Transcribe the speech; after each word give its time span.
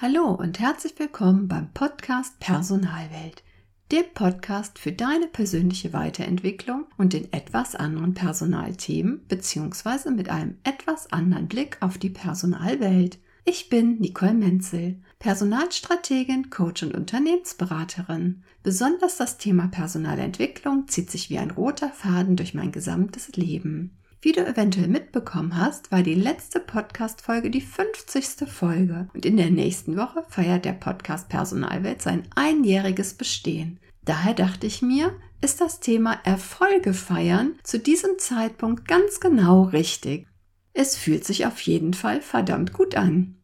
Hallo 0.00 0.30
und 0.30 0.60
herzlich 0.60 0.96
willkommen 0.96 1.48
beim 1.48 1.72
Podcast 1.72 2.38
Personalwelt, 2.38 3.42
dem 3.90 4.04
Podcast 4.14 4.78
für 4.78 4.92
deine 4.92 5.26
persönliche 5.26 5.92
Weiterentwicklung 5.92 6.84
und 6.98 7.14
den 7.14 7.32
etwas 7.32 7.74
anderen 7.74 8.14
Personalthemen 8.14 9.26
bzw. 9.26 10.10
mit 10.12 10.28
einem 10.28 10.56
etwas 10.62 11.12
anderen 11.12 11.48
Blick 11.48 11.78
auf 11.80 11.98
die 11.98 12.10
Personalwelt. 12.10 13.18
Ich 13.44 13.70
bin 13.70 13.98
Nicole 13.98 14.34
Menzel, 14.34 15.00
Personalstrategin, 15.18 16.48
Coach 16.48 16.84
und 16.84 16.94
Unternehmensberaterin. 16.94 18.44
Besonders 18.62 19.16
das 19.16 19.36
Thema 19.36 19.66
Personalentwicklung 19.66 20.86
zieht 20.86 21.10
sich 21.10 21.28
wie 21.28 21.38
ein 21.38 21.50
roter 21.50 21.88
Faden 21.88 22.36
durch 22.36 22.54
mein 22.54 22.70
gesamtes 22.70 23.34
Leben. 23.34 23.97
Wie 24.20 24.32
du 24.32 24.44
eventuell 24.44 24.88
mitbekommen 24.88 25.56
hast, 25.56 25.92
war 25.92 26.02
die 26.02 26.16
letzte 26.16 26.58
Podcast-Folge 26.58 27.50
die 27.50 27.60
50. 27.60 28.48
Folge 28.48 29.08
und 29.14 29.24
in 29.24 29.36
der 29.36 29.50
nächsten 29.50 29.96
Woche 29.96 30.24
feiert 30.28 30.64
der 30.64 30.72
Podcast 30.72 31.28
Personalwelt 31.28 32.02
sein 32.02 32.26
einjähriges 32.34 33.14
Bestehen. 33.14 33.78
Daher 34.04 34.34
dachte 34.34 34.66
ich 34.66 34.82
mir, 34.82 35.14
ist 35.40 35.60
das 35.60 35.78
Thema 35.78 36.18
Erfolge 36.24 36.94
feiern 36.94 37.60
zu 37.62 37.78
diesem 37.78 38.18
Zeitpunkt 38.18 38.88
ganz 38.88 39.20
genau 39.20 39.62
richtig. 39.62 40.26
Es 40.72 40.96
fühlt 40.96 41.24
sich 41.24 41.46
auf 41.46 41.60
jeden 41.60 41.94
Fall 41.94 42.20
verdammt 42.20 42.72
gut 42.72 42.96
an. 42.96 43.36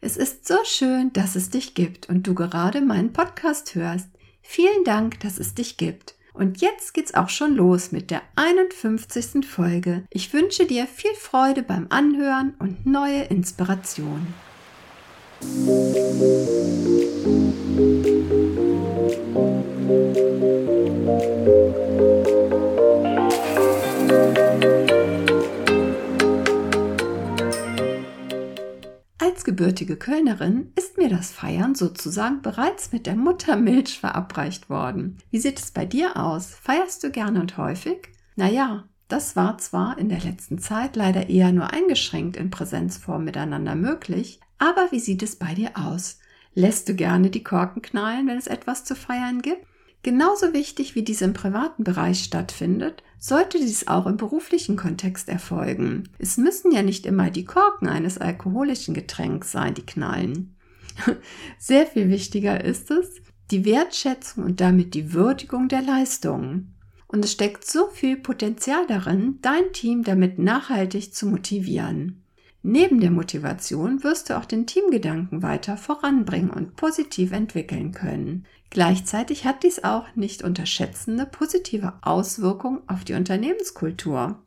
Es 0.00 0.16
ist 0.16 0.48
so 0.48 0.56
schön, 0.64 1.12
dass 1.12 1.36
es 1.36 1.50
dich 1.50 1.74
gibt 1.74 2.08
und 2.08 2.26
du 2.26 2.34
gerade 2.34 2.80
meinen 2.80 3.12
Podcast 3.12 3.74
hörst. 3.74 4.08
Vielen 4.40 4.84
Dank, 4.84 5.20
dass 5.20 5.38
es 5.38 5.52
dich 5.52 5.76
gibt. 5.76 6.14
Und 6.32 6.60
jetzt 6.60 6.94
geht's 6.94 7.14
auch 7.14 7.28
schon 7.28 7.54
los 7.54 7.92
mit 7.92 8.10
der 8.10 8.22
51. 8.36 9.46
Folge. 9.46 10.04
Ich 10.10 10.32
wünsche 10.32 10.66
dir 10.66 10.86
viel 10.86 11.14
Freude 11.14 11.62
beim 11.62 11.86
Anhören 11.90 12.54
und 12.58 12.86
neue 12.86 13.24
Inspiration. 13.24 14.26
Als 29.42 29.46
gebürtige 29.56 29.96
Kölnerin 29.96 30.70
ist 30.76 30.98
mir 30.98 31.08
das 31.08 31.32
Feiern 31.32 31.74
sozusagen 31.74 32.42
bereits 32.42 32.92
mit 32.92 33.06
der 33.06 33.16
Muttermilch 33.16 33.98
verabreicht 33.98 34.70
worden. 34.70 35.18
Wie 35.32 35.40
sieht 35.40 35.58
es 35.58 35.72
bei 35.72 35.84
dir 35.84 36.16
aus? 36.16 36.54
Feierst 36.54 37.02
du 37.02 37.10
gerne 37.10 37.40
und 37.40 37.56
häufig? 37.56 38.08
Naja, 38.36 38.84
das 39.08 39.34
war 39.34 39.58
zwar 39.58 39.98
in 39.98 40.08
der 40.08 40.20
letzten 40.20 40.58
Zeit 40.58 40.94
leider 40.94 41.28
eher 41.28 41.50
nur 41.50 41.72
eingeschränkt 41.72 42.36
in 42.36 42.50
Präsenzform 42.50 43.24
miteinander 43.24 43.74
möglich, 43.74 44.38
aber 44.58 44.92
wie 44.92 45.00
sieht 45.00 45.24
es 45.24 45.34
bei 45.34 45.54
dir 45.54 45.72
aus? 45.74 46.20
Lässt 46.54 46.88
du 46.88 46.94
gerne 46.94 47.28
die 47.28 47.42
Korken 47.42 47.82
knallen, 47.82 48.28
wenn 48.28 48.38
es 48.38 48.46
etwas 48.46 48.84
zu 48.84 48.94
feiern 48.94 49.42
gibt? 49.42 49.66
Genauso 50.02 50.52
wichtig 50.52 50.94
wie 50.96 51.02
dies 51.02 51.22
im 51.22 51.32
privaten 51.32 51.84
Bereich 51.84 52.24
stattfindet, 52.24 53.04
sollte 53.20 53.58
dies 53.58 53.86
auch 53.86 54.06
im 54.06 54.16
beruflichen 54.16 54.76
Kontext 54.76 55.28
erfolgen. 55.28 56.08
Es 56.18 56.36
müssen 56.36 56.72
ja 56.72 56.82
nicht 56.82 57.06
immer 57.06 57.30
die 57.30 57.44
Korken 57.44 57.88
eines 57.88 58.18
alkoholischen 58.18 58.94
Getränks 58.94 59.52
sein, 59.52 59.74
die 59.74 59.86
knallen. 59.86 60.56
Sehr 61.58 61.86
viel 61.86 62.10
wichtiger 62.10 62.64
ist 62.64 62.90
es, 62.90 63.22
die 63.52 63.64
Wertschätzung 63.64 64.44
und 64.44 64.60
damit 64.60 64.94
die 64.94 65.12
Würdigung 65.12 65.68
der 65.68 65.82
Leistungen. 65.82 66.74
Und 67.06 67.24
es 67.24 67.32
steckt 67.32 67.64
so 67.64 67.86
viel 67.88 68.16
Potenzial 68.16 68.86
darin, 68.88 69.38
dein 69.42 69.72
Team 69.72 70.02
damit 70.02 70.38
nachhaltig 70.38 71.14
zu 71.14 71.26
motivieren. 71.26 72.21
Neben 72.62 73.00
der 73.00 73.10
Motivation 73.10 74.04
wirst 74.04 74.30
du 74.30 74.38
auch 74.38 74.44
den 74.44 74.66
Teamgedanken 74.66 75.42
weiter 75.42 75.76
voranbringen 75.76 76.50
und 76.50 76.76
positiv 76.76 77.32
entwickeln 77.32 77.90
können. 77.90 78.46
Gleichzeitig 78.70 79.44
hat 79.44 79.64
dies 79.64 79.82
auch 79.82 80.06
nicht 80.14 80.42
unterschätzende 80.42 81.26
positive 81.26 81.94
Auswirkungen 82.02 82.80
auf 82.86 83.04
die 83.04 83.14
Unternehmenskultur. 83.14 84.38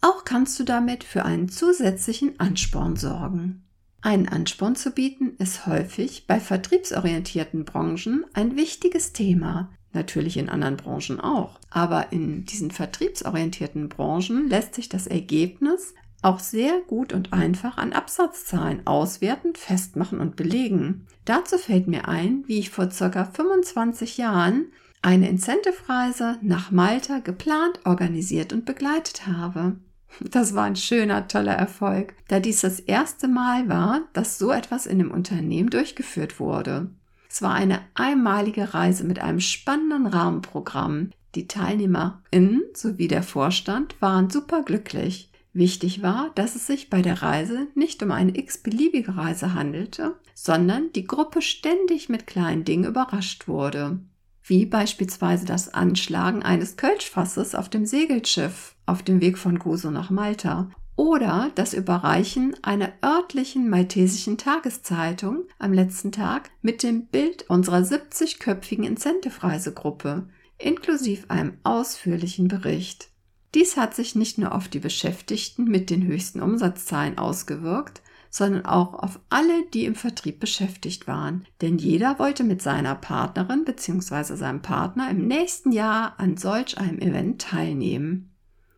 Auch 0.00 0.24
kannst 0.24 0.58
du 0.58 0.64
damit 0.64 1.04
für 1.04 1.24
einen 1.24 1.48
zusätzlichen 1.48 2.40
Ansporn 2.40 2.96
sorgen. 2.96 3.62
Einen 4.02 4.28
Ansporn 4.28 4.74
zu 4.74 4.90
bieten 4.90 5.36
ist 5.38 5.66
häufig 5.66 6.26
bei 6.26 6.40
vertriebsorientierten 6.40 7.64
Branchen 7.64 8.24
ein 8.32 8.56
wichtiges 8.56 9.12
Thema, 9.12 9.70
natürlich 9.92 10.38
in 10.38 10.48
anderen 10.48 10.76
Branchen 10.76 11.20
auch. 11.20 11.60
Aber 11.68 12.10
in 12.10 12.46
diesen 12.46 12.70
vertriebsorientierten 12.70 13.88
Branchen 13.90 14.48
lässt 14.48 14.74
sich 14.74 14.88
das 14.88 15.06
Ergebnis 15.06 15.94
auch 16.22 16.38
sehr 16.38 16.80
gut 16.86 17.12
und 17.12 17.32
einfach 17.32 17.78
an 17.78 17.92
Absatzzahlen 17.92 18.86
auswerten, 18.86 19.54
festmachen 19.54 20.20
und 20.20 20.36
belegen. 20.36 21.06
Dazu 21.24 21.58
fällt 21.58 21.86
mir 21.86 22.08
ein, 22.08 22.44
wie 22.46 22.58
ich 22.58 22.70
vor 22.70 22.90
circa 22.90 23.24
25 23.24 24.18
Jahren 24.18 24.66
eine 25.02 25.28
Incentive-Reise 25.28 26.38
nach 26.42 26.70
Malta 26.70 27.20
geplant, 27.20 27.80
organisiert 27.84 28.52
und 28.52 28.64
begleitet 28.66 29.26
habe. 29.26 29.76
Das 30.20 30.54
war 30.54 30.64
ein 30.64 30.76
schöner, 30.76 31.28
toller 31.28 31.54
Erfolg, 31.54 32.14
da 32.28 32.40
dies 32.40 32.60
das 32.60 32.80
erste 32.80 33.28
Mal 33.28 33.68
war, 33.68 34.02
dass 34.12 34.38
so 34.38 34.50
etwas 34.50 34.86
in 34.86 34.98
dem 34.98 35.10
Unternehmen 35.10 35.70
durchgeführt 35.70 36.40
wurde. 36.40 36.90
Es 37.30 37.42
war 37.42 37.54
eine 37.54 37.80
einmalige 37.94 38.74
Reise 38.74 39.04
mit 39.04 39.20
einem 39.20 39.40
spannenden 39.40 40.06
Rahmenprogramm. 40.06 41.10
Die 41.36 41.46
TeilnehmerInnen 41.46 42.62
sowie 42.74 43.06
der 43.06 43.22
Vorstand 43.22 43.94
waren 44.02 44.30
superglücklich. 44.30 45.30
Wichtig 45.52 46.02
war, 46.02 46.30
dass 46.36 46.54
es 46.54 46.66
sich 46.66 46.90
bei 46.90 47.02
der 47.02 47.22
Reise 47.22 47.66
nicht 47.74 48.02
um 48.02 48.12
eine 48.12 48.36
x-beliebige 48.36 49.16
Reise 49.16 49.54
handelte, 49.54 50.16
sondern 50.34 50.92
die 50.92 51.06
Gruppe 51.06 51.42
ständig 51.42 52.08
mit 52.08 52.26
kleinen 52.26 52.64
Dingen 52.64 52.84
überrascht 52.84 53.48
wurde, 53.48 53.98
wie 54.44 54.64
beispielsweise 54.64 55.46
das 55.46 55.74
Anschlagen 55.74 56.42
eines 56.42 56.76
Kölschfasses 56.76 57.56
auf 57.56 57.68
dem 57.68 57.84
Segelschiff 57.84 58.76
auf 58.86 59.02
dem 59.02 59.20
Weg 59.20 59.38
von 59.38 59.58
Gozo 59.58 59.90
nach 59.90 60.10
Malta 60.10 60.70
oder 60.94 61.50
das 61.54 61.74
Überreichen 61.74 62.54
einer 62.62 62.92
örtlichen 63.04 63.68
maltesischen 63.68 64.38
Tageszeitung 64.38 65.44
am 65.58 65.72
letzten 65.72 66.12
Tag 66.12 66.50
mit 66.62 66.82
dem 66.82 67.06
Bild 67.06 67.48
unserer 67.48 67.78
70-köpfigen 67.78 68.84
Incentive-Reisegruppe 68.84 70.28
inklusive 70.58 71.28
einem 71.30 71.54
ausführlichen 71.64 72.48
Bericht. 72.48 73.09
Dies 73.54 73.76
hat 73.76 73.94
sich 73.94 74.14
nicht 74.14 74.38
nur 74.38 74.54
auf 74.54 74.68
die 74.68 74.78
Beschäftigten 74.78 75.64
mit 75.64 75.90
den 75.90 76.06
höchsten 76.06 76.40
Umsatzzahlen 76.40 77.18
ausgewirkt, 77.18 78.00
sondern 78.30 78.64
auch 78.64 78.94
auf 78.94 79.18
alle, 79.28 79.64
die 79.74 79.84
im 79.84 79.96
Vertrieb 79.96 80.38
beschäftigt 80.38 81.08
waren. 81.08 81.46
Denn 81.60 81.78
jeder 81.78 82.20
wollte 82.20 82.44
mit 82.44 82.62
seiner 82.62 82.94
Partnerin 82.94 83.64
bzw. 83.64 84.36
seinem 84.36 84.62
Partner 84.62 85.10
im 85.10 85.26
nächsten 85.26 85.72
Jahr 85.72 86.14
an 86.18 86.36
solch 86.36 86.78
einem 86.78 87.00
Event 87.00 87.42
teilnehmen. 87.42 88.28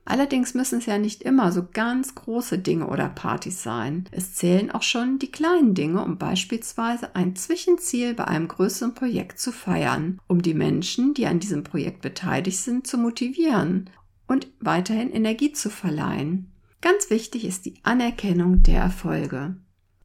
Allerdings 0.05 0.55
müssen 0.55 0.79
es 0.79 0.87
ja 0.87 0.99
nicht 0.99 1.23
immer 1.23 1.53
so 1.53 1.65
ganz 1.73 2.17
große 2.17 2.59
Dinge 2.59 2.89
oder 2.89 3.09
Partys 3.09 3.63
sein. 3.63 4.09
Es 4.11 4.35
zählen 4.35 4.73
auch 4.73 4.83
schon 4.83 5.21
die 5.21 5.31
kleinen 5.31 5.75
Dinge, 5.75 6.03
um 6.03 6.19
beispielsweise 6.19 7.15
ein 7.15 7.37
Zwischenziel 7.37 8.15
bei 8.15 8.25
einem 8.25 8.49
größeren 8.49 8.95
Projekt 8.95 9.39
zu 9.39 9.53
feiern, 9.53 10.19
um 10.27 10.43
die 10.43 10.55
Menschen, 10.55 11.15
die 11.15 11.27
an 11.27 11.39
diesem 11.39 11.63
Projekt 11.63 12.01
beteiligt 12.01 12.59
sind, 12.59 12.87
zu 12.87 12.99
motivieren 12.99 13.91
und 14.33 14.49
weiterhin 14.61 15.13
Energie 15.13 15.53
zu 15.53 15.69
verleihen. 15.69 16.51
Ganz 16.81 17.11
wichtig 17.11 17.45
ist 17.45 17.67
die 17.67 17.79
Anerkennung 17.83 18.63
der 18.63 18.81
Erfolge. 18.81 19.57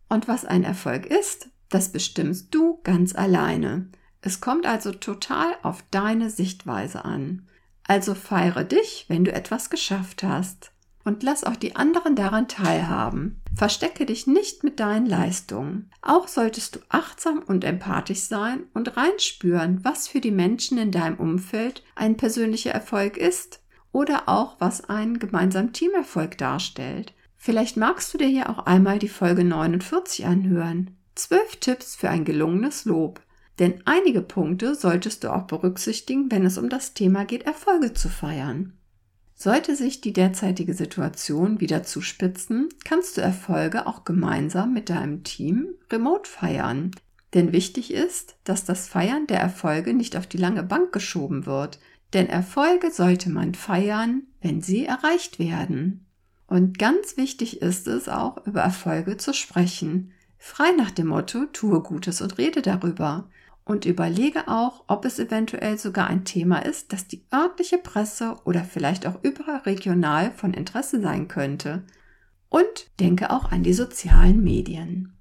Und 0.10 0.28
was 0.28 0.44
ein 0.44 0.66
Erfolg 0.66 1.06
ist, 1.06 1.48
das 1.70 1.94
bestimmst 1.94 2.54
du 2.54 2.82
ganz 2.84 3.16
alleine. 3.16 3.88
Es 4.20 4.42
kommt 4.42 4.66
also 4.66 4.92
total 4.92 5.56
auf 5.64 5.82
deine 5.92 6.30
Sichtweise 6.30 7.06
an. 7.06 7.48
Also 7.84 8.16
feiere 8.16 8.66
dich, 8.66 9.06
wenn 9.08 9.24
du 9.24 9.32
etwas 9.32 9.70
geschafft 9.70 10.24
hast. 10.24 10.74
Und 11.06 11.24
lass 11.24 11.46
auch 11.46 11.56
die 11.56 11.78
anderen 11.78 12.18
daran 12.18 12.50
teilhaben. 12.50 13.42
Verstecke 13.56 14.06
dich 14.06 14.28
nicht 14.28 14.62
mit 14.62 14.82
deinen 14.82 15.06
Leistungen. 15.06 15.90
Auch 16.02 16.28
solltest 16.28 16.76
du 16.76 16.80
achtsam 16.90 17.40
und 17.48 17.64
empathisch 17.64 18.24
sein 18.24 18.64
und 18.74 18.98
reinspüren, 18.98 19.86
was 19.86 20.10
für 20.10 20.20
die 20.20 20.32
Menschen 20.32 20.78
in 20.78 20.92
deinem 20.92 21.16
Umfeld 21.16 21.82
ein 21.96 22.18
persönlicher 22.18 22.72
Erfolg 22.72 23.16
ist 23.16 23.62
oder 23.92 24.28
auch 24.28 24.56
was 24.60 24.90
einen 24.90 25.20
gemeinsamen 25.20 25.74
Teamerfolg 25.74 26.38
darstellt. 26.38 27.14
Vielleicht 27.36 27.78
magst 27.78 28.14
du 28.14 28.18
dir 28.18 28.28
hier 28.28 28.50
auch 28.50 28.66
einmal 28.66 29.00
die 29.00 29.10
Folge 29.10 29.44
49 29.44 30.26
anhören. 30.26 30.92
Zwölf 31.16 31.56
Tipps 31.58 31.96
für 31.96 32.10
ein 32.10 32.26
gelungenes 32.26 32.86
Lob. 32.86 33.22
Denn 33.60 33.82
einige 33.86 34.22
Punkte 34.22 34.76
solltest 34.76 35.24
du 35.24 35.34
auch 35.34 35.44
berücksichtigen, 35.44 36.30
wenn 36.32 36.46
es 36.46 36.58
um 36.58 36.70
das 36.70 36.94
Thema 36.94 37.26
geht, 37.26 37.44
Erfolge 37.44 37.94
zu 37.94 38.10
feiern. 38.10 38.74
Sollte 39.34 39.76
sich 39.76 40.02
die 40.02 40.14
derzeitige 40.14 40.74
Situation 40.74 41.60
wieder 41.60 41.84
zuspitzen, 41.84 42.70
kannst 42.86 43.18
du 43.18 43.22
Erfolge 43.22 43.86
auch 43.86 44.04
gemeinsam 44.04 44.74
mit 44.74 44.90
deinem 44.90 45.24
Team 45.24 45.70
remote 45.92 46.30
feiern. 46.30 46.92
Denn 47.34 47.52
wichtig 47.52 47.94
ist, 47.94 48.36
dass 48.46 48.66
das 48.66 48.88
Feiern 48.88 49.28
der 49.28 49.40
Erfolge 49.40 49.94
nicht 49.94 50.18
auf 50.18 50.26
die 50.26 50.38
lange 50.38 50.64
Bank 50.64 50.92
geschoben 50.92 51.46
wird. 51.46 51.80
Denn 52.14 52.28
Erfolge 52.28 52.92
sollte 52.92 53.30
man 53.30 53.54
feiern, 53.54 54.24
wenn 54.42 54.62
sie 54.62 54.86
erreicht 54.86 55.40
werden. 55.40 56.06
Und 56.48 56.80
ganz 56.80 57.18
wichtig 57.18 57.62
ist 57.62 57.88
es 57.88 58.08
auch, 58.08 58.46
über 58.46 58.62
Erfolge 58.62 59.18
zu 59.18 59.34
sprechen. 59.34 60.14
Frei 60.38 60.72
nach 60.72 60.92
dem 60.92 61.08
Motto, 61.08 61.46
tue 61.52 61.82
Gutes 61.82 62.22
und 62.22 62.38
rede 62.38 62.62
darüber. 62.62 63.30
Und 63.66 63.84
überlege 63.84 64.48
auch, 64.48 64.86
ob 64.88 65.04
es 65.04 65.20
eventuell 65.20 65.78
sogar 65.78 66.08
ein 66.08 66.24
Thema 66.24 66.60
ist, 66.60 66.94
das 66.94 67.08
die 67.08 67.26
örtliche 67.34 67.78
Presse 67.78 68.38
oder 68.46 68.64
vielleicht 68.64 69.06
auch 69.06 69.22
überregional 69.24 70.32
von 70.32 70.54
Interesse 70.54 71.02
sein 71.02 71.28
könnte. 71.28 71.84
Und 72.48 72.90
denke 73.02 73.30
auch 73.30 73.52
an 73.52 73.64
die 73.64 73.74
sozialen 73.74 74.42
Medien. 74.42 75.17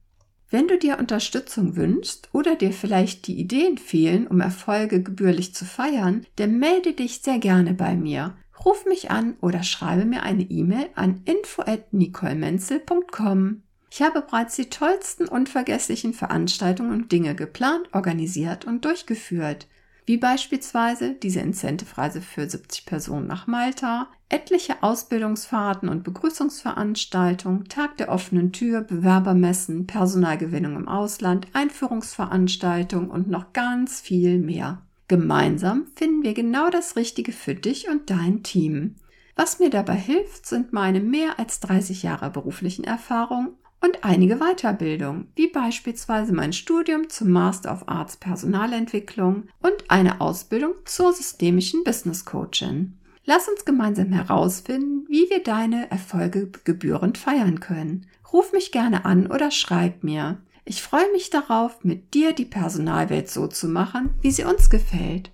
Wenn 0.49 0.69
du 0.69 0.79
dir 0.79 0.99
Unterstützung 0.99 1.75
wünschst 1.75 2.29
oder 2.33 2.55
dir 2.55 2.73
vielleicht 2.73 3.27
die 3.27 3.37
Ideen 3.39 3.79
fehlen, 3.79 4.29
um 4.29 4.41
Erfolge 4.41 5.03
gebührlich 5.03 5.55
zu 5.55 5.65
feiern, 5.65 6.25
dann 6.37 6.59
melde 6.59 6.93
dich 6.93 7.23
sehr 7.23 7.39
gerne 7.39 7.73
bei 7.75 7.97
mir. 7.97 8.37
Ruf 8.65 8.87
mich 8.87 9.11
an 9.11 9.35
oder 9.41 9.65
schreibe 9.65 10.05
mir 10.05 10.23
eine 10.23 10.45
E-Mail 10.45 10.89
an 10.95 11.23
info@nicolemenzel.com. 11.25 13.63
Ich 13.91 14.03
habe 14.03 14.23
bereits 14.23 14.55
die 14.57 14.71
tollsten 14.71 15.27
unvergesslichen 15.27 16.15
Veranstaltungen 16.15 16.93
und 16.93 17.13
Dinge 17.13 17.35
geplant, 17.35 17.89
organisiert 17.93 18.67
und 18.67 18.85
durchgeführt 18.85 19.67
wie 20.07 20.17
beispielsweise 20.17 21.15
diese 21.15 21.41
Incentive-Reise 21.41 22.23
für 22.23 22.49
70 22.49 22.87
Personen 22.87 23.27
nach 23.27 23.49
Malta, 23.49 24.09
etliche 24.29 24.83
Ausbildungsfahrten 24.83 25.89
und 25.89 26.05
Begrüßungsveranstaltungen, 26.05 27.65
Tag 27.65 27.97
der 27.97 28.09
offenen 28.09 28.53
Tür, 28.53 28.83
Bewerbermessen, 28.83 29.87
Personalgewinnung 29.87 30.77
im 30.77 30.89
Ausland, 30.89 31.49
Einführungsveranstaltungen 31.53 33.11
und 33.11 33.29
noch 33.29 33.53
ganz 33.53 34.01
viel 34.01 34.39
mehr. 34.39 34.83
Gemeinsam 35.09 35.87
finden 35.97 36.23
wir 36.23 36.35
genau 36.35 36.71
das 36.71 36.97
Richtige 36.97 37.33
für 37.33 37.55
dich 37.55 37.89
und 37.89 38.11
dein 38.11 38.43
Team. 38.43 38.97
Was 39.35 39.59
mir 39.59 39.71
dabei 39.71 39.95
hilft, 39.95 40.47
sind 40.47 40.73
meine 40.73 41.01
mehr 41.01 41.39
als 41.39 41.61
30 41.61 42.03
Jahre 42.05 42.31
beruflichen 42.31 42.85
Erfahrung 42.85 43.55
und 43.81 44.05
einige 44.05 44.37
Weiterbildungen, 44.37 45.29
wie 45.37 45.49
beispielsweise 45.49 46.33
mein 46.33 46.53
Studium 46.53 47.09
zum 47.09 47.31
Master 47.31 47.73
of 47.73 47.89
Arts 47.89 48.17
Personalentwicklung 48.17 49.45
und 49.61 49.85
eine 49.89 50.21
Ausbildung 50.21 50.75
zur 50.85 51.13
systemischen 51.13 51.85
Business 51.85 52.25
Coachin. 52.25 52.99
Lass 53.25 53.49
uns 53.49 53.65
gemeinsam 53.65 54.13
herausfinden, 54.13 55.05
wie 55.09 55.29
wir 55.29 55.43
deine 55.43 55.91
Erfolge 55.91 56.51
gebührend 56.65 57.19
feiern 57.19 57.61
können. 57.61 58.07
Ruf 58.33 58.53
mich 58.53 58.73
gerne 58.73 59.05
an 59.05 59.27
oder 59.27 59.51
schreib 59.51 60.05
mir. 60.05 60.39
Ich 60.65 60.83
freue 60.83 61.11
mich 61.13 61.31
darauf, 61.31 61.85
mit 61.85 62.15
dir 62.15 62.33
die 62.33 62.45
Personalwelt 62.45 63.29
so 63.29 63.47
zu 63.47 63.69
machen, 63.69 64.11
wie 64.21 64.31
sie 64.31 64.45
uns 64.45 64.71
gefällt. 64.71 65.31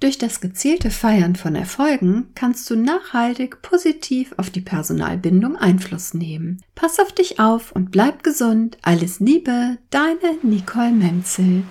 Durch 0.00 0.16
das 0.16 0.40
gezielte 0.40 0.90
Feiern 0.90 1.34
von 1.34 1.56
Erfolgen 1.56 2.28
kannst 2.36 2.70
du 2.70 2.76
nachhaltig 2.76 3.62
positiv 3.62 4.32
auf 4.36 4.48
die 4.48 4.60
Personalbindung 4.60 5.56
Einfluss 5.56 6.14
nehmen. 6.14 6.62
Pass 6.76 7.00
auf 7.00 7.10
dich 7.10 7.40
auf 7.40 7.72
und 7.72 7.90
bleib 7.90 8.22
gesund. 8.22 8.78
Alles 8.82 9.18
Liebe, 9.18 9.78
deine 9.90 10.38
Nicole 10.42 10.92
Menzel. 10.92 11.64